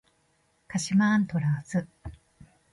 [0.67, 1.87] 鹿島アントラーズ